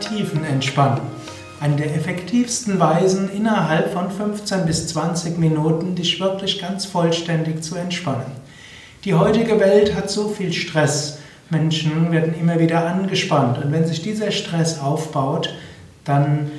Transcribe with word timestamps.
Tiefenentspannung. 0.00 1.06
Eine 1.60 1.76
der 1.76 1.94
effektivsten 1.94 2.80
Weisen, 2.80 3.30
innerhalb 3.30 3.92
von 3.92 4.10
15 4.10 4.64
bis 4.64 4.88
20 4.88 5.38
Minuten 5.38 5.94
dich 5.94 6.18
wirklich 6.18 6.60
ganz 6.60 6.86
vollständig 6.86 7.62
zu 7.62 7.76
entspannen. 7.76 8.32
Die 9.04 9.14
heutige 9.14 9.60
Welt 9.60 9.94
hat 9.94 10.10
so 10.10 10.28
viel 10.28 10.52
Stress. 10.52 11.18
Menschen 11.50 12.12
werden 12.12 12.34
immer 12.40 12.58
wieder 12.58 12.86
angespannt 12.86 13.62
und 13.62 13.72
wenn 13.72 13.86
sich 13.86 14.02
dieser 14.02 14.30
Stress 14.30 14.80
aufbaut, 14.80 15.54
dann 16.04 16.50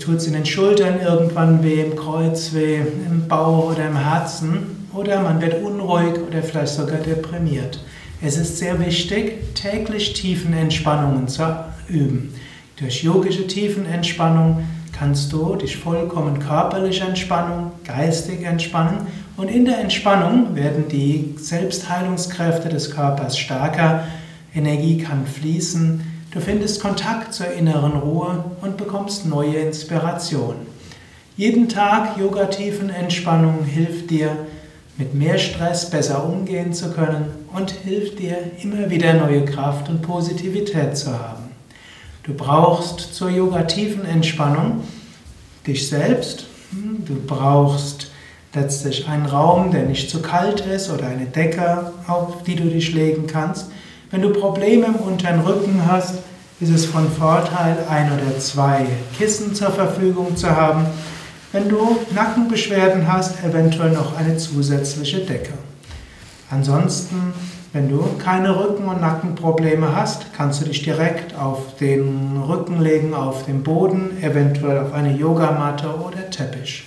tut 0.00 0.16
es 0.16 0.26
in 0.26 0.32
den 0.32 0.46
Schultern 0.46 1.00
irgendwann 1.00 1.62
weh, 1.62 1.80
im 1.82 1.96
Kreuz 1.96 2.52
weh, 2.52 2.76
im 2.78 3.28
Bauch 3.28 3.72
oder 3.72 3.86
im 3.86 3.96
Herzen 3.96 4.88
oder 4.92 5.20
man 5.20 5.40
wird 5.40 5.62
unruhig 5.62 6.14
oder 6.26 6.42
vielleicht 6.42 6.74
sogar 6.74 6.98
deprimiert. 6.98 7.84
Es 8.22 8.36
ist 8.36 8.58
sehr 8.58 8.80
wichtig, 8.80 9.54
täglich 9.54 10.14
Tiefenentspannungen 10.14 11.28
zu 11.28 11.64
üben. 11.88 12.32
Durch 12.76 13.02
yogische 13.02 13.46
Tiefenentspannung 13.46 14.66
kannst 14.92 15.32
du 15.32 15.56
dich 15.56 15.78
vollkommen 15.78 16.40
körperlich 16.40 17.00
entspannen, 17.00 17.70
geistig 17.84 18.42
entspannen 18.42 19.06
und 19.38 19.48
in 19.48 19.64
der 19.64 19.78
Entspannung 19.78 20.54
werden 20.54 20.84
die 20.88 21.34
Selbstheilungskräfte 21.38 22.68
des 22.68 22.90
Körpers 22.90 23.38
stärker, 23.38 24.04
Energie 24.54 24.98
kann 24.98 25.26
fließen, 25.26 26.02
du 26.30 26.40
findest 26.40 26.82
Kontakt 26.82 27.32
zur 27.32 27.50
inneren 27.50 27.92
Ruhe 27.92 28.44
und 28.60 28.76
bekommst 28.76 29.24
neue 29.24 29.56
Inspiration. 29.56 30.56
Jeden 31.38 31.70
Tag 31.70 32.18
Yoga-Tiefenentspannung 32.18 33.64
hilft 33.64 34.10
dir, 34.10 34.36
mit 34.98 35.14
mehr 35.14 35.38
Stress 35.38 35.90
besser 35.90 36.26
umgehen 36.26 36.74
zu 36.74 36.90
können 36.90 37.26
und 37.54 37.70
hilft 37.70 38.18
dir, 38.18 38.36
immer 38.62 38.90
wieder 38.90 39.14
neue 39.14 39.46
Kraft 39.46 39.88
und 39.88 40.02
Positivität 40.02 40.96
zu 40.96 41.12
haben. 41.12 41.35
Du 42.26 42.34
brauchst 42.34 43.14
zur 43.14 43.30
yoga-tiefen 43.30 44.04
Entspannung 44.04 44.82
dich 45.66 45.88
selbst, 45.88 46.46
du 46.72 47.14
brauchst 47.26 48.10
letztlich 48.52 49.08
einen 49.08 49.26
Raum, 49.26 49.70
der 49.70 49.82
nicht 49.84 50.10
zu 50.10 50.22
kalt 50.22 50.60
ist 50.60 50.90
oder 50.90 51.06
eine 51.06 51.26
Decke, 51.26 51.92
auf 52.06 52.42
die 52.42 52.56
du 52.56 52.64
dich 52.64 52.92
legen 52.92 53.26
kannst. 53.26 53.70
Wenn 54.10 54.22
du 54.22 54.30
Probleme 54.30 54.86
im 54.86 54.96
unteren 54.96 55.40
Rücken 55.40 55.82
hast, 55.86 56.16
ist 56.60 56.70
es 56.70 56.86
von 56.86 57.10
Vorteil, 57.10 57.76
ein 57.88 58.10
oder 58.12 58.38
zwei 58.38 58.86
Kissen 59.18 59.54
zur 59.54 59.70
Verfügung 59.70 60.36
zu 60.36 60.48
haben 60.48 60.86
wenn 61.56 61.70
du 61.70 61.98
Nackenbeschwerden 62.14 63.10
hast, 63.10 63.42
eventuell 63.42 63.92
noch 63.92 64.16
eine 64.16 64.36
zusätzliche 64.36 65.20
Decke. 65.20 65.54
Ansonsten, 66.50 67.32
wenn 67.72 67.88
du 67.88 68.04
keine 68.18 68.58
Rücken- 68.58 68.88
und 68.88 69.00
Nackenprobleme 69.00 69.94
hast, 69.94 70.32
kannst 70.32 70.60
du 70.60 70.64
dich 70.64 70.82
direkt 70.82 71.36
auf 71.38 71.76
den 71.76 72.42
Rücken 72.48 72.80
legen, 72.80 73.14
auf 73.14 73.44
den 73.44 73.62
Boden, 73.62 74.22
eventuell 74.22 74.78
auf 74.78 74.92
eine 74.92 75.16
Yogamatte 75.16 75.88
oder 75.96 76.30
Teppich. 76.30 76.84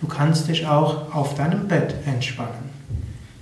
Du 0.00 0.06
kannst 0.06 0.48
dich 0.48 0.66
auch 0.66 1.14
auf 1.14 1.34
deinem 1.34 1.68
Bett 1.68 1.94
entspannen. 2.06 2.74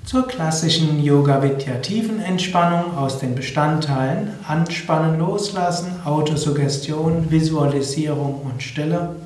Zur 0.05 0.27
klassischen 0.27 1.03
Yoga 1.03 1.43
Vidya 1.43 1.77
Tiefenentspannung 1.77 2.97
aus 2.97 3.19
den 3.21 3.35
Bestandteilen 3.35 4.31
Anspannen, 4.47 5.19
Loslassen, 5.19 6.01
Autosuggestion, 6.05 7.31
Visualisierung 7.31 8.43
und 8.45 8.63
Stille 8.63 9.17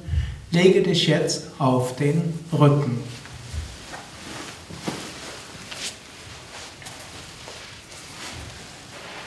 Lege 0.53 0.81
dich 0.83 1.09
jetzt 1.09 1.49
auf 1.59 1.97
den 1.97 2.33
Rücken. 2.53 3.01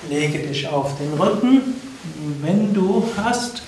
Lege 0.09 0.39
dich 0.39 0.67
auf 0.67 0.97
den 0.97 1.13
Rücken. 1.13 1.75
Wenn 2.41 2.73
du 2.73 3.07
hast, 3.15 3.61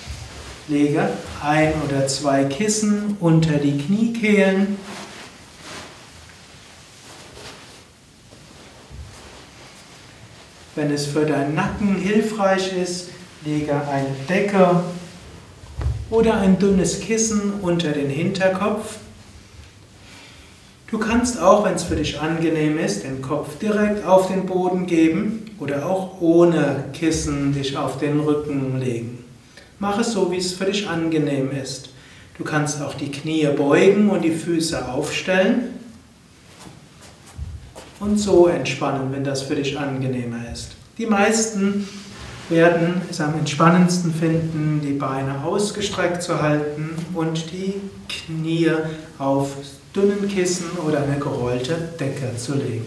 lege 0.66 1.08
ein 1.40 1.72
oder 1.88 2.08
zwei 2.08 2.44
Kissen 2.44 3.16
unter 3.20 3.58
die 3.58 3.78
Kniekehlen. 3.78 4.76
Wenn 10.74 10.90
es 10.90 11.06
für 11.06 11.26
deinen 11.26 11.54
Nacken 11.54 11.96
hilfreich 11.96 12.72
ist, 12.76 13.10
lege 13.44 13.74
eine 13.88 14.10
Decke 14.28 14.82
oder 16.10 16.40
ein 16.40 16.58
dünnes 16.58 16.98
Kissen 16.98 17.60
unter 17.60 17.92
den 17.92 18.10
Hinterkopf. 18.10 18.96
Du 20.92 20.98
kannst 20.98 21.40
auch, 21.40 21.64
wenn 21.64 21.72
es 21.72 21.84
für 21.84 21.96
dich 21.96 22.20
angenehm 22.20 22.78
ist, 22.78 23.04
den 23.04 23.22
Kopf 23.22 23.58
direkt 23.58 24.04
auf 24.04 24.28
den 24.28 24.44
Boden 24.44 24.84
geben 24.86 25.46
oder 25.58 25.86
auch 25.86 26.20
ohne 26.20 26.84
Kissen 26.92 27.54
dich 27.54 27.78
auf 27.78 27.96
den 27.96 28.20
Rücken 28.20 28.78
legen. 28.78 29.24
Mach 29.78 29.98
es 29.98 30.12
so, 30.12 30.30
wie 30.30 30.36
es 30.36 30.52
für 30.52 30.66
dich 30.66 30.86
angenehm 30.86 31.50
ist. 31.50 31.88
Du 32.36 32.44
kannst 32.44 32.82
auch 32.82 32.92
die 32.92 33.10
Knie 33.10 33.48
beugen 33.56 34.10
und 34.10 34.20
die 34.20 34.32
Füße 34.32 34.86
aufstellen 34.86 35.70
und 37.98 38.18
so 38.18 38.48
entspannen, 38.48 39.12
wenn 39.12 39.24
das 39.24 39.40
für 39.40 39.54
dich 39.54 39.78
angenehmer 39.78 40.52
ist. 40.52 40.72
Die 40.98 41.06
meisten 41.06 41.88
werden 42.50 43.00
es 43.08 43.18
am 43.18 43.32
entspannendsten 43.38 44.12
finden, 44.12 44.82
die 44.84 44.92
Beine 44.92 45.42
ausgestreckt 45.42 46.22
zu 46.22 46.42
halten 46.42 46.90
und 47.14 47.50
die 47.50 47.80
Knie 48.10 48.72
auf 49.16 49.56
dünnen 49.94 50.28
Kissen 50.28 50.70
oder 50.86 51.02
eine 51.02 51.18
gerollte 51.18 51.74
Decke 51.98 52.36
zu 52.36 52.54
legen. 52.54 52.86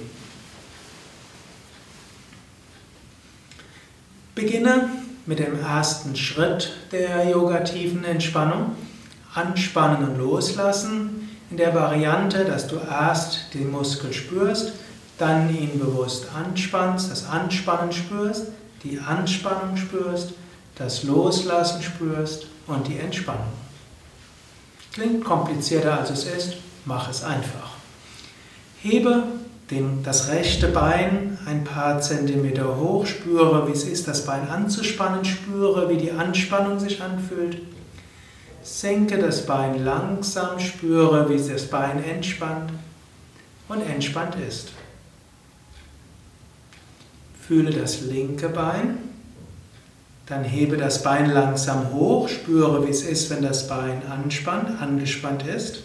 Beginne 4.34 4.90
mit 5.26 5.40
dem 5.40 5.60
ersten 5.60 6.16
Schritt 6.16 6.74
der 6.92 7.30
yogatiefen 7.30 8.04
Entspannung. 8.04 8.76
Anspannen 9.34 10.08
und 10.08 10.18
loslassen 10.18 11.30
in 11.52 11.58
der 11.58 11.76
Variante, 11.76 12.46
dass 12.46 12.68
du 12.68 12.78
erst 12.78 13.54
den 13.54 13.70
Muskel 13.70 14.14
spürst, 14.14 14.74
dann 15.18 15.54
ihn 15.54 15.78
bewusst 15.80 16.28
anspannst, 16.34 17.12
das 17.12 17.28
Anspannen 17.28 17.92
spürst, 17.92 18.48
die 18.84 19.00
Anspannung 19.00 19.76
spürst, 19.78 20.34
das 20.76 21.04
Loslassen 21.04 21.82
spürst 21.82 22.48
und 22.68 22.88
die 22.88 22.98
Entspannung. 22.98 23.54
Klingt 24.94 25.24
komplizierter 25.24 26.00
als 26.00 26.12
es 26.12 26.26
ist, 26.26 26.54
mach 26.86 27.10
es 27.10 27.24
einfach. 27.24 27.72
Hebe 28.82 29.24
den, 29.72 30.04
das 30.04 30.30
rechte 30.30 30.68
Bein 30.68 31.40
ein 31.46 31.64
paar 31.64 32.00
Zentimeter 32.00 32.78
hoch, 32.78 33.06
spüre, 33.08 33.68
wie 33.68 33.72
es 33.72 33.84
ist, 33.84 34.08
das 34.08 34.26
Bein 34.26 34.48
anzuspannen, 34.48 35.26
spüre, 35.26 35.90
wie 35.90 35.98
die 35.98 36.12
Anspannung 36.12 36.80
sich 36.80 37.02
anfühlt. 37.02 37.62
Senke 38.62 39.18
das 39.18 39.46
Bein 39.46 39.84
langsam, 39.84 40.60
spüre, 40.60 41.30
wie 41.30 41.38
das 41.38 41.66
Bein 41.66 42.04
entspannt 42.04 42.72
und 43.68 43.82
entspannt 43.82 44.36
ist. 44.48 44.70
Fühle 47.48 47.72
das 47.72 48.02
linke 48.02 48.50
Bein. 48.50 48.98
Dann 50.28 50.44
hebe 50.44 50.78
das 50.78 51.04
Bein 51.04 51.30
langsam 51.30 51.92
hoch, 51.94 52.28
spüre, 52.28 52.86
wie 52.86 52.90
es 52.90 53.04
ist, 53.04 53.30
wenn 53.30 53.44
das 53.44 53.68
Bein 53.68 54.02
anspannt, 54.08 54.82
angespannt 54.82 55.46
ist. 55.46 55.84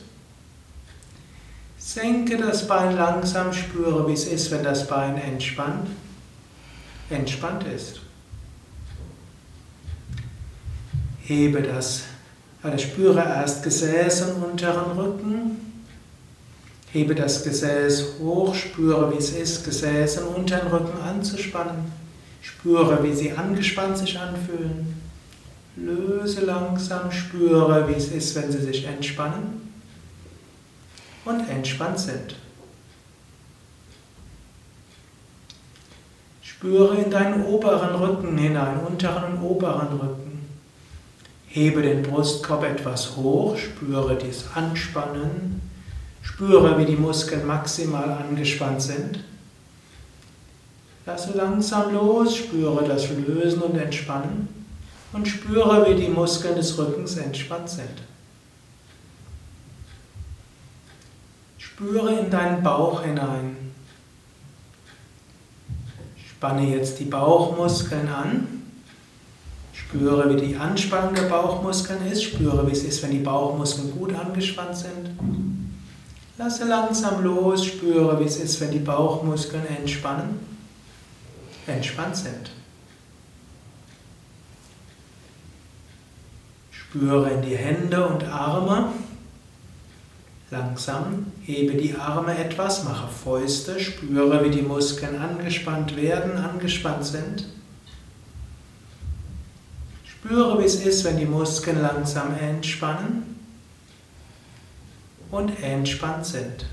Senke 1.81 2.37
das 2.37 2.69
Bein 2.69 2.95
langsam, 2.95 3.55
spüre, 3.55 4.07
wie 4.07 4.13
es 4.13 4.27
ist, 4.27 4.51
wenn 4.51 4.63
das 4.63 4.87
Bein 4.87 5.17
entspannt, 5.17 5.89
entspannt 7.09 7.65
ist. 7.75 8.01
Hebe 11.23 11.63
das, 11.63 12.03
also 12.63 12.77
spüre 12.77 13.21
erst 13.21 13.63
Gesäß 13.63 14.23
und 14.23 14.43
unteren 14.43 14.99
Rücken, 14.99 15.57
Hebe 16.93 17.15
das 17.15 17.45
Gesäß 17.45 18.19
hoch, 18.21 18.55
spüre, 18.55 19.11
wie 19.13 19.19
es 19.19 19.31
ist, 19.31 19.65
Gesäß 19.65 20.19
und 20.19 20.37
unteren 20.37 20.69
Rücken 20.69 21.01
anzuspannen. 21.01 21.91
Spüre, 22.43 23.03
wie 23.03 23.15
sie 23.15 23.33
angespannt 23.33 23.97
sich 23.97 24.19
anfühlen. 24.19 25.01
Löse 25.77 26.45
langsam, 26.45 27.11
spüre, 27.11 27.89
wie 27.89 27.95
es 27.95 28.09
ist, 28.09 28.35
wenn 28.35 28.53
sie 28.53 28.61
sich 28.61 28.85
entspannen 28.87 29.70
und 31.25 31.49
entspannt 31.49 31.99
sind. 31.99 32.37
Spüre 36.43 36.97
in 36.97 37.11
deinen 37.11 37.45
oberen 37.47 37.95
Rücken 37.95 38.37
hinein, 38.37 38.81
unteren 38.81 39.35
und 39.35 39.43
oberen 39.43 39.99
Rücken. 39.99 40.49
Hebe 41.47 41.83
den 41.83 42.03
Brustkorb 42.03 42.65
etwas 42.65 43.17
hoch, 43.17 43.57
spüre 43.57 44.17
dies 44.17 44.45
Anspannen 44.55 45.61
Spüre, 46.23 46.79
wie 46.79 46.85
die 46.87 46.97
Muskeln 46.97 47.47
maximal 47.47 48.11
angespannt 48.11 48.83
sind. 48.83 49.21
Lasse 51.07 51.37
langsam 51.37 51.93
los, 51.93 52.37
spüre 52.37 52.85
das 52.87 53.09
Lösen 53.11 53.63
und 53.63 53.77
Entspannen 53.77 54.49
und 55.13 55.27
spüre, 55.27 55.87
wie 55.89 56.01
die 56.01 56.09
Muskeln 56.09 56.55
des 56.55 56.79
Rückens 56.79 57.17
entspannt 57.17 57.69
sind. 57.69 58.03
Spüre 61.81 62.13
in 62.13 62.29
deinen 62.29 62.63
Bauch 62.63 63.03
hinein. 63.03 63.57
Spanne 66.29 66.77
jetzt 66.77 67.01
die 67.01 67.07
Bauchmuskeln 67.07 68.07
an. 68.07 68.47
Spüre, 69.73 70.29
wie 70.29 70.49
die 70.49 70.57
Anspannung 70.57 71.15
der 71.15 71.23
Bauchmuskeln 71.23 72.07
ist. 72.07 72.23
Spüre, 72.23 72.67
wie 72.67 72.73
es 72.73 72.85
ist, 72.85 73.03
wenn 73.03 73.13
die 73.13 73.21
Bauchmuskeln 73.21 73.93
gut 73.93 74.15
angespannt 74.15 74.77
sind. 74.77 75.09
Lasse 76.37 76.67
langsam 76.67 77.25
los. 77.25 77.65
Spüre, 77.65 78.21
wie 78.21 78.25
es 78.25 78.37
ist, 78.37 78.61
wenn 78.61 78.73
die 78.73 78.79
Bauchmuskeln 78.79 79.67
entspannen, 79.67 80.39
entspannt 81.67 82.17
sind. 82.17 82.51
Spüre 86.73 87.31
in 87.31 87.41
die 87.41 87.57
Hände 87.57 88.07
und 88.07 88.23
Arme. 88.25 88.93
Langsam 90.51 91.27
hebe 91.43 91.77
die 91.77 91.95
Arme 91.95 92.37
etwas, 92.37 92.83
mache 92.83 93.07
Fäuste, 93.07 93.79
spüre, 93.79 94.45
wie 94.45 94.51
die 94.51 94.63
Muskeln 94.63 95.17
angespannt 95.17 95.97
werden, 95.97 96.33
angespannt 96.37 97.05
sind. 97.05 97.47
Spüre, 100.05 100.59
wie 100.59 100.65
es 100.65 100.75
ist, 100.75 101.05
wenn 101.05 101.19
die 101.19 101.25
Muskeln 101.25 101.81
langsam 101.81 102.37
entspannen 102.37 103.39
und 105.31 105.63
entspannt 105.63 106.27
sind. 106.27 106.67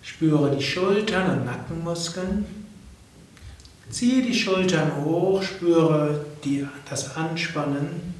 Spüre 0.00 0.56
die 0.56 0.62
Schultern 0.62 1.38
und 1.38 1.44
Nackenmuskeln. 1.44 2.67
Ziehe 3.90 4.22
die 4.22 4.34
Schultern 4.34 5.04
hoch, 5.04 5.42
spüre 5.42 6.24
die, 6.44 6.66
das 6.88 7.16
Anspannen, 7.16 8.14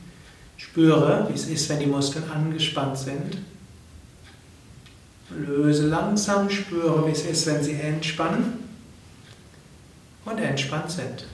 spüre, 0.57 1.27
wie 1.29 1.35
es 1.35 1.47
ist, 1.47 1.69
wenn 1.69 1.81
die 1.81 1.87
Muskeln 1.87 2.31
angespannt 2.31 2.97
sind. 2.97 3.39
Löse 5.31 5.89
langsam, 5.89 6.49
spüre, 6.49 7.07
wie 7.07 7.13
es 7.13 7.23
ist, 7.27 7.47
wenn 7.47 7.63
sie 7.63 7.75
entspannen 7.75 8.65
und 10.25 10.39
entspannt 10.39 10.91
sind. 10.91 11.27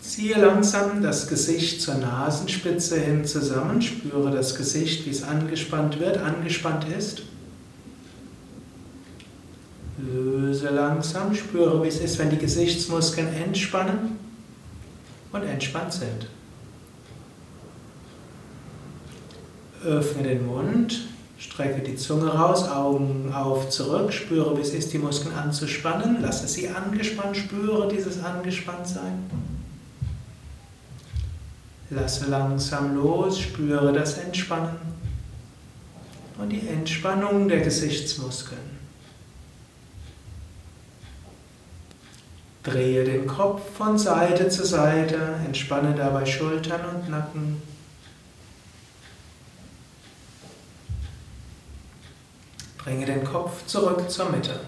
Ziehe 0.00 0.38
langsam 0.38 1.02
das 1.02 1.26
Gesicht 1.26 1.82
zur 1.82 1.96
Nasenspitze 1.96 3.00
hin 3.00 3.24
zusammen, 3.24 3.82
spüre 3.82 4.30
das 4.30 4.54
Gesicht, 4.54 5.04
wie 5.04 5.10
es 5.10 5.24
angespannt 5.24 5.98
wird, 5.98 6.18
angespannt 6.18 6.86
ist. 6.96 7.22
Löse 9.98 10.68
langsam, 10.68 11.34
spüre, 11.34 11.82
wie 11.82 11.88
es 11.88 12.00
ist, 12.00 12.18
wenn 12.18 12.28
die 12.28 12.36
Gesichtsmuskeln 12.36 13.28
entspannen 13.28 14.18
und 15.32 15.42
entspannt 15.42 15.92
sind. 15.92 16.28
Öffne 19.82 20.22
den 20.22 20.46
Mund, 20.46 21.08
strecke 21.38 21.80
die 21.80 21.96
Zunge 21.96 22.28
raus, 22.28 22.68
Augen 22.68 23.32
auf, 23.32 23.70
zurück, 23.70 24.12
spüre, 24.12 24.56
wie 24.56 24.62
es 24.62 24.74
ist, 24.74 24.92
die 24.92 24.98
Muskeln 24.98 25.34
anzuspannen, 25.34 26.20
lasse 26.20 26.46
sie 26.46 26.68
angespannt, 26.68 27.36
spüre 27.36 27.88
dieses 27.88 28.22
Angespanntsein. 28.22 29.30
Lasse 31.88 32.26
langsam 32.26 32.96
los, 32.96 33.38
spüre 33.38 33.92
das 33.92 34.18
Entspannen 34.18 34.76
und 36.36 36.50
die 36.50 36.68
Entspannung 36.68 37.48
der 37.48 37.60
Gesichtsmuskeln. 37.60 38.75
Drehe 42.66 43.04
den 43.04 43.28
Kopf 43.28 43.62
von 43.76 43.96
Seite 43.96 44.48
zu 44.48 44.66
Seite, 44.66 45.36
entspanne 45.44 45.94
dabei 45.94 46.26
Schultern 46.26 46.80
und 46.84 47.08
Nacken. 47.08 47.62
Bringe 52.76 53.06
den 53.06 53.22
Kopf 53.22 53.64
zurück 53.66 54.10
zur 54.10 54.30
Mitte. 54.30 54.58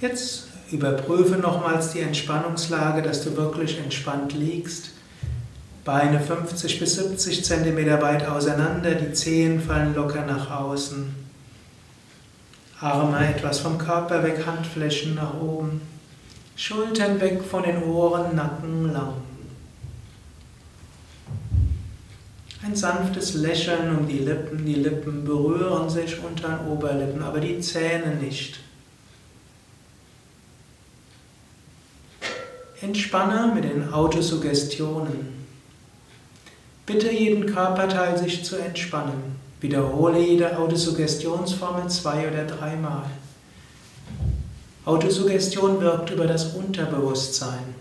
Jetzt 0.00 0.48
überprüfe 0.72 1.36
nochmals 1.36 1.92
die 1.92 2.00
Entspannungslage, 2.00 3.02
dass 3.02 3.22
du 3.22 3.36
wirklich 3.36 3.78
entspannt 3.78 4.32
liegst. 4.32 4.90
Beine 5.84 6.18
50 6.18 6.80
bis 6.80 6.96
70 6.96 7.44
cm 7.44 8.02
weit 8.02 8.26
auseinander, 8.26 8.96
die 8.96 9.12
Zehen 9.12 9.60
fallen 9.60 9.94
locker 9.94 10.26
nach 10.26 10.50
außen. 10.50 11.19
Arme 12.80 13.28
etwas 13.28 13.60
vom 13.60 13.76
Körper 13.76 14.22
weg, 14.22 14.46
Handflächen 14.46 15.14
nach 15.14 15.34
oben. 15.34 15.82
Schultern 16.56 17.20
weg 17.20 17.42
von 17.42 17.62
den 17.62 17.82
Ohren, 17.82 18.34
Nacken 18.34 18.92
lang. 18.92 19.14
Ein 22.62 22.76
sanftes 22.76 23.34
Lächeln 23.34 23.96
um 23.96 24.06
die 24.06 24.18
Lippen. 24.18 24.64
Die 24.64 24.74
Lippen 24.74 25.24
berühren 25.24 25.88
sich 25.88 26.22
unter 26.22 26.48
den 26.48 26.68
Oberlippen, 26.68 27.22
aber 27.22 27.40
die 27.40 27.60
Zähne 27.60 28.14
nicht. 28.16 28.60
Entspanne 32.80 33.52
mit 33.54 33.64
den 33.64 33.92
Autosuggestionen. 33.92 35.46
Bitte 36.86 37.10
jeden 37.12 37.46
Körperteil 37.46 38.16
sich 38.16 38.42
zu 38.42 38.56
entspannen. 38.56 39.49
Wiederhole 39.60 40.18
jede 40.18 40.58
Autosuggestionsformel 40.58 41.88
zwei 41.88 42.28
oder 42.28 42.44
dreimal. 42.44 43.04
Autosuggestion 44.84 45.80
wirkt 45.80 46.10
über 46.10 46.26
das 46.26 46.54
Unterbewusstsein. 46.54 47.74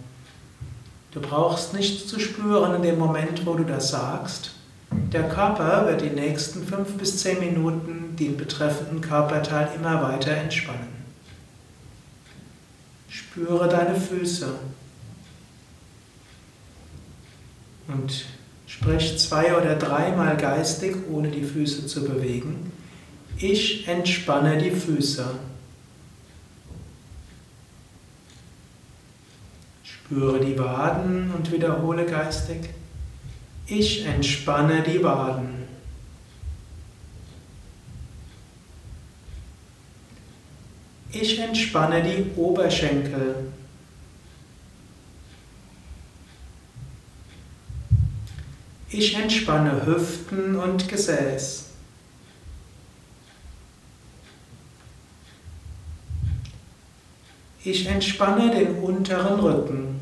Du 1.11 1.21
brauchst 1.21 1.73
nichts 1.73 2.07
zu 2.07 2.19
spüren 2.19 2.75
in 2.75 2.81
dem 2.83 2.99
Moment, 2.99 3.45
wo 3.45 3.53
du 3.53 3.63
das 3.63 3.89
sagst. 3.89 4.51
Der 4.91 5.27
Körper 5.29 5.87
wird 5.87 6.01
die 6.01 6.09
nächsten 6.09 6.67
fünf 6.67 6.97
bis 6.97 7.21
zehn 7.21 7.39
Minuten 7.39 8.15
den 8.15 8.37
betreffenden 8.37 9.01
Körperteil 9.01 9.69
immer 9.75 10.03
weiter 10.03 10.31
entspannen. 10.31 10.99
Spüre 13.07 13.67
deine 13.67 13.99
Füße 13.99 14.53
und 17.87 18.25
Sprich 18.81 19.19
zwei 19.19 19.57
oder 19.57 19.75
dreimal 19.75 20.37
geistig, 20.37 20.95
ohne 21.11 21.27
die 21.27 21.43
Füße 21.43 21.85
zu 21.85 22.05
bewegen. 22.05 22.71
Ich 23.37 23.85
entspanne 23.89 24.57
die 24.57 24.71
Füße. 24.71 25.25
Spüre 29.83 30.39
die 30.39 30.57
Waden 30.57 31.29
und 31.35 31.51
wiederhole 31.51 32.05
geistig. 32.05 32.69
Ich 33.67 34.05
entspanne 34.05 34.81
die 34.81 35.03
Waden. 35.03 35.67
Ich 41.11 41.37
entspanne 41.37 42.01
die 42.01 42.39
Oberschenkel. 42.39 43.51
Ich 48.91 49.13
entspanne 49.15 49.85
Hüften 49.85 50.55
und 50.55 50.87
Gesäß. 50.87 51.69
Ich 57.63 57.85
entspanne 57.85 58.49
den 58.49 58.79
unteren 58.79 59.39
Rücken. 59.39 59.99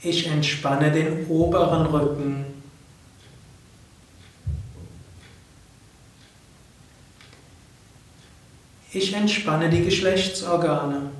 Ich 0.00 0.26
entspanne 0.26 0.92
den 0.92 1.26
oberen 1.26 1.86
Rücken. 1.86 2.53
Ich 8.94 9.12
entspanne 9.12 9.68
die 9.68 9.82
Geschlechtsorgane. 9.82 11.10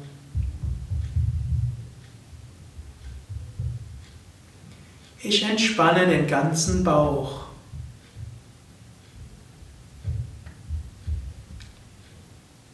Ich 5.20 5.42
entspanne 5.42 6.06
den 6.06 6.28
ganzen 6.28 6.84
Bauch. 6.84 7.46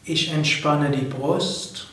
Ich 0.05 0.31
entspanne 0.31 0.91
die 0.91 1.05
Brust. 1.05 1.87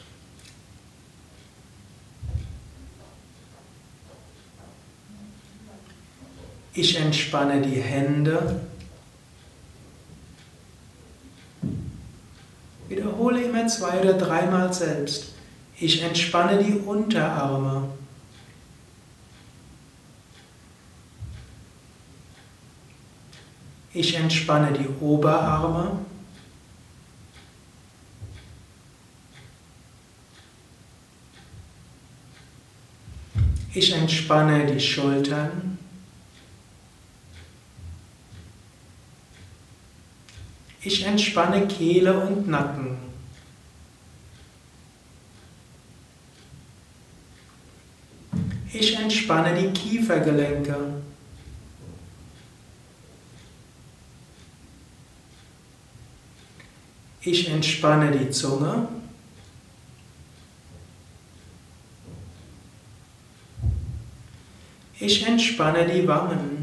Ich 6.75 7.01
entspanne 7.01 7.63
die 7.63 7.81
Hände. 7.81 8.61
Wiederhole 12.89 13.43
immer 13.43 13.67
zwei 13.67 14.01
oder 14.01 14.15
dreimal 14.15 14.73
selbst. 14.73 15.35
Ich 15.79 16.03
entspanne 16.03 16.63
die 16.63 16.73
Unterarme. 16.73 17.89
Ich 23.93 24.15
entspanne 24.15 24.73
die 24.73 24.89
Oberarme. 25.01 25.99
Ich 33.75 33.93
entspanne 33.93 34.67
die 34.67 34.81
Schultern. 34.81 35.78
Ich 40.89 41.05
entspanne 41.05 41.69
Kehle 41.69 42.19
und 42.19 42.49
Nacken. 42.49 42.97
Ich 48.73 48.99
entspanne 48.99 49.61
die 49.61 49.71
Kiefergelenke. 49.79 50.75
Ich 57.21 57.51
entspanne 57.51 58.11
die 58.11 58.31
Zunge. 58.31 58.89
Ich 64.99 65.27
entspanne 65.27 65.87
die 65.87 66.09
Wangen. 66.09 66.58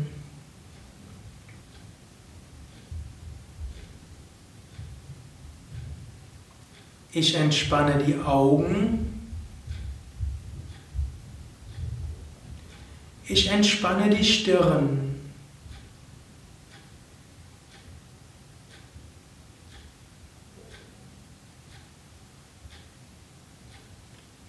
Ich 7.15 7.33
entspanne 7.33 8.03
die 8.03 8.19
Augen. 8.19 9.23
Ich 13.25 13.49
entspanne 13.49 14.13
die 14.13 14.25
Stirn. 14.25 15.15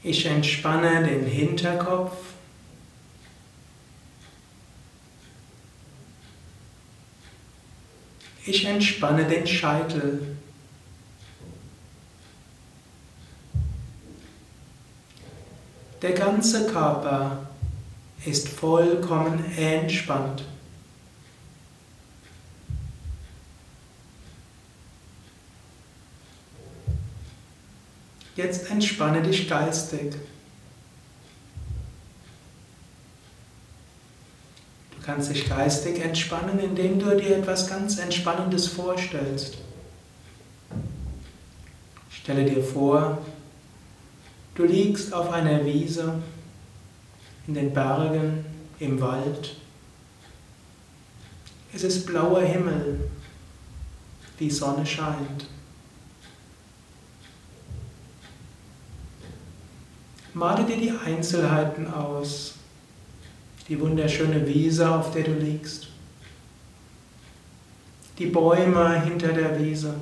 Ich 0.03 0.27
entspanne 0.27 1.07
den 1.07 1.25
Hinterkopf. 1.25 2.17
Ich 8.45 8.65
entspanne 8.65 9.25
den 9.25 9.47
Scheitel. 9.47 10.36
Der 16.07 16.15
ganze 16.15 16.69
Körper 16.69 17.49
ist 18.25 18.49
vollkommen 18.49 19.45
entspannt. 19.57 20.45
Jetzt 28.37 28.71
entspanne 28.71 29.21
dich 29.21 29.49
geistig. 29.49 30.15
Du 34.93 35.03
kannst 35.05 35.33
dich 35.33 35.49
geistig 35.49 35.99
entspannen, 35.99 36.61
indem 36.61 37.01
du 37.01 37.17
dir 37.17 37.39
etwas 37.39 37.69
ganz 37.69 37.99
Entspannendes 37.99 38.69
vorstellst. 38.69 39.59
Stelle 42.11 42.45
dir 42.45 42.63
vor, 42.63 43.19
du 44.57 44.65
liegst 44.65 45.13
auf 45.13 45.31
einer 45.31 45.65
Wiese 45.65 46.15
in 47.47 47.55
den 47.55 47.73
Bergen, 47.73 48.45
im 48.81 49.01
Wald. 49.01 49.57
Es 51.73 51.85
ist 51.85 52.07
blauer 52.07 52.43
Himmel, 52.43 53.09
die 54.41 54.51
Sonne 54.51 54.85
scheint. 54.85 55.47
Male 60.35 60.65
dir 60.65 60.77
die 60.77 60.91
Einzelheiten 60.91 61.93
aus, 61.93 62.55
die 63.69 63.81
wunderschöne 63.81 64.47
Wiese, 64.47 64.91
auf 64.91 65.13
der 65.13 65.25
du 65.25 65.33
liegst, 65.33 65.89
die 68.19 68.27
Bäume 68.27 69.03
hinter 69.03 69.33
der 69.33 69.59
Wiese, 69.59 69.95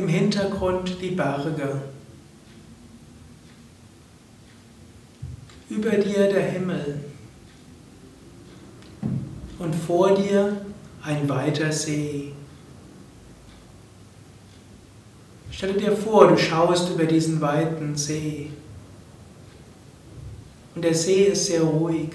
im 0.00 0.08
Hintergrund 0.08 0.96
die 1.02 1.10
Berge, 1.10 1.82
über 5.68 5.90
dir 5.90 6.26
der 6.26 6.52
Himmel 6.52 7.04
und 9.58 9.74
vor 9.74 10.14
dir 10.14 10.64
ein 11.02 11.28
weiter 11.28 11.70
See. 11.70 12.32
Stelle 15.50 15.74
dir 15.74 15.94
vor, 15.94 16.28
du 16.28 16.38
schaust 16.38 16.88
über 16.88 17.04
diesen 17.04 17.42
weiten 17.42 17.94
See 17.94 18.50
und 20.74 20.82
der 20.82 20.94
See 20.94 21.24
ist 21.24 21.44
sehr 21.44 21.60
ruhig. 21.60 22.12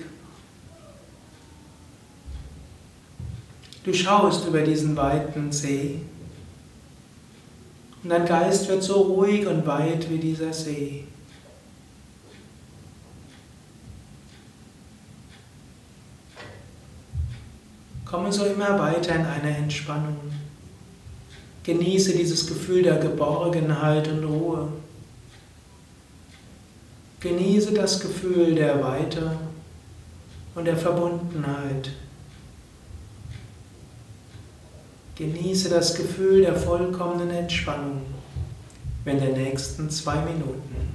Du 3.83 3.93
schaust 3.93 4.47
über 4.47 4.61
diesen 4.61 4.97
weiten 4.97 5.51
See 5.51 6.01
und 8.05 8.11
dein 8.11 8.25
Geist 8.27 8.69
wird 8.69 8.83
so 8.83 9.01
ruhig 9.01 9.47
und 9.47 9.65
weit 9.65 10.07
wie 10.11 10.19
dieser 10.19 10.53
See. 10.53 11.05
Komme 18.05 18.31
so 18.31 18.45
immer 18.45 18.77
weiter 18.77 19.15
in 19.15 19.25
eine 19.25 19.57
Entspannung. 19.57 20.17
Genieße 21.63 22.15
dieses 22.15 22.45
Gefühl 22.45 22.83
der 22.83 22.97
Geborgenheit 22.97 24.07
und 24.07 24.23
Ruhe. 24.23 24.67
Genieße 27.21 27.73
das 27.73 27.99
Gefühl 27.99 28.53
der 28.53 28.83
Weite 28.83 29.35
und 30.53 30.65
der 30.65 30.77
Verbundenheit. 30.77 31.89
Genieße 35.15 35.69
das 35.69 35.95
Gefühl 35.95 36.41
der 36.41 36.55
vollkommenen 36.55 37.29
Entspannung 37.29 38.01
in 39.05 39.19
den 39.19 39.33
nächsten 39.33 39.89
zwei 39.89 40.15
Minuten. 40.15 40.94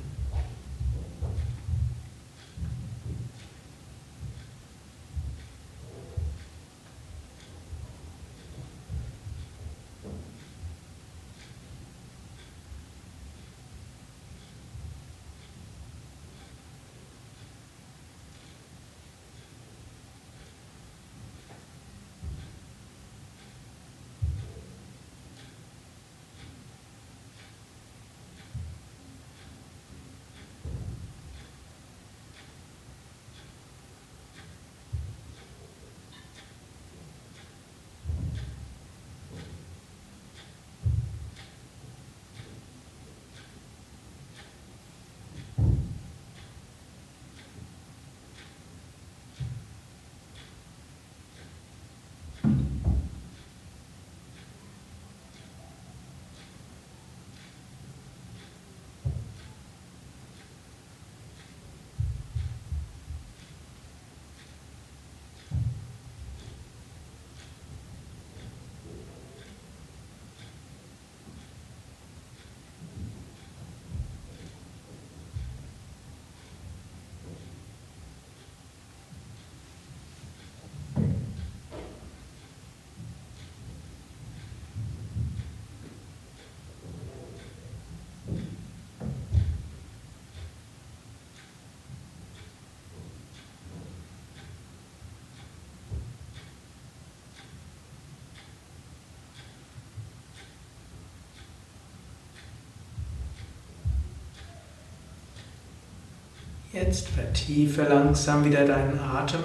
Jetzt 106.73 107.09
vertiefe 107.09 107.83
langsam 107.83 108.45
wieder 108.45 108.65
deinen 108.65 109.01
Atem. 109.01 109.41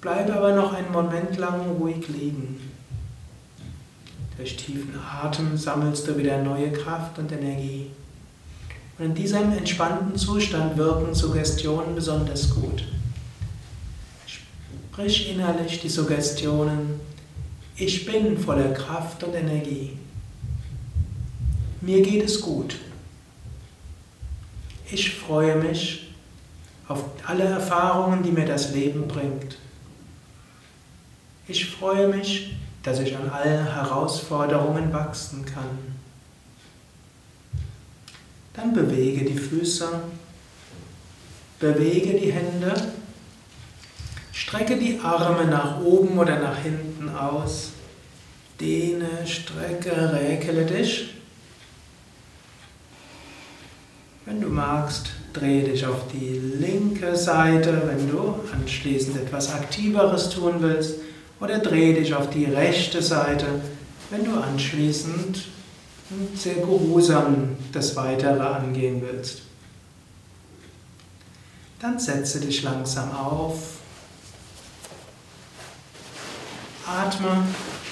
Bleibe 0.00 0.34
aber 0.36 0.54
noch 0.54 0.72
einen 0.72 0.92
Moment 0.92 1.36
lang 1.36 1.68
ruhig 1.80 2.06
liegen. 2.08 2.60
Durch 4.36 4.56
tiefen 4.56 4.94
Atem 5.00 5.56
sammelst 5.56 6.06
du 6.06 6.16
wieder 6.16 6.40
neue 6.42 6.70
Kraft 6.70 7.18
und 7.18 7.32
Energie. 7.32 7.90
Und 8.96 9.06
in 9.06 9.14
diesem 9.14 9.50
entspannten 9.52 10.16
Zustand 10.16 10.76
wirken 10.76 11.12
Suggestionen 11.12 11.96
besonders 11.96 12.54
gut. 12.54 12.84
Sprich 14.26 15.28
innerlich 15.28 15.80
die 15.80 15.88
Suggestionen, 15.88 17.00
ich 17.74 18.06
bin 18.06 18.38
voller 18.38 18.72
Kraft 18.72 19.24
und 19.24 19.34
Energie. 19.34 19.98
Mir 21.80 22.00
geht 22.02 22.22
es 22.22 22.40
gut. 22.40 22.76
Ich 24.90 25.14
freue 25.14 25.56
mich 25.56 26.14
auf 26.88 27.04
alle 27.26 27.44
Erfahrungen, 27.44 28.22
die 28.22 28.30
mir 28.30 28.44
das 28.44 28.72
Leben 28.74 29.08
bringt. 29.08 29.56
Ich 31.48 31.70
freue 31.70 32.08
mich, 32.08 32.56
dass 32.82 33.00
ich 33.00 33.16
an 33.16 33.30
allen 33.30 33.64
Herausforderungen 33.64 34.92
wachsen 34.92 35.44
kann. 35.44 35.78
Dann 38.52 38.72
bewege 38.72 39.24
die 39.24 39.38
Füße, 39.38 39.88
bewege 41.58 42.18
die 42.18 42.32
Hände, 42.32 42.74
strecke 44.32 44.76
die 44.76 45.00
Arme 45.00 45.46
nach 45.46 45.80
oben 45.80 46.18
oder 46.18 46.38
nach 46.38 46.58
hinten 46.58 47.08
aus, 47.08 47.72
dehne, 48.60 49.26
strecke, 49.26 50.12
räkele 50.12 50.66
dich. 50.66 51.14
Wenn 54.26 54.40
du 54.40 54.48
magst, 54.48 55.08
drehe 55.34 55.64
dich 55.64 55.84
auf 55.84 56.08
die 56.10 56.40
linke 56.58 57.14
Seite, 57.14 57.82
wenn 57.84 58.10
du 58.10 58.36
anschließend 58.54 59.18
etwas 59.18 59.52
Aktiveres 59.52 60.30
tun 60.30 60.54
willst, 60.60 60.94
oder 61.40 61.58
drehe 61.58 61.92
dich 61.92 62.14
auf 62.14 62.30
die 62.30 62.46
rechte 62.46 63.02
Seite, 63.02 63.46
wenn 64.08 64.24
du 64.24 64.32
anschließend 64.32 65.44
sehr 66.34 66.54
geruhsam 66.54 67.56
das 67.72 67.96
Weitere 67.96 68.40
angehen 68.40 69.02
willst. 69.02 69.42
Dann 71.80 71.98
setze 71.98 72.40
dich 72.40 72.62
langsam 72.62 73.10
auf, 73.14 73.58
atme 76.86 77.44